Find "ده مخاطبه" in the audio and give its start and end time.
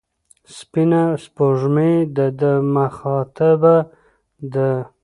2.39-3.75